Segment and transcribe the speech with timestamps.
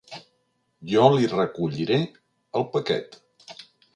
[0.93, 1.99] Jo li recolliré
[2.61, 3.21] el paquet.